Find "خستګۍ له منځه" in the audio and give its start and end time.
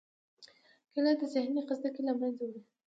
1.67-2.43